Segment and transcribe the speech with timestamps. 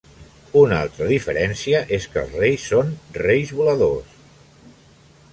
[0.59, 4.17] Una altra diferència és que els reis són Reis voladors.